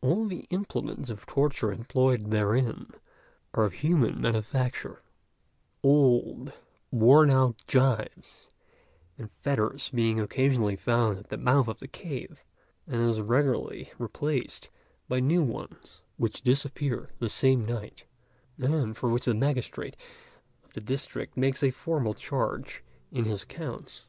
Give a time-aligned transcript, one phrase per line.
[0.00, 2.90] All the implements of torture employed therein
[3.54, 5.00] are of human manufacture;
[5.80, 6.52] old,
[6.90, 8.50] worn out gyves
[9.16, 12.42] and fetters being occasionally found at the mouth of the cave,
[12.88, 14.70] and as regularly replaced
[15.08, 18.06] by new ones, which disappear the same night,
[18.58, 19.94] and for which the magistrate
[20.64, 22.82] of the district makes a formal charge
[23.12, 24.04] in his accounts.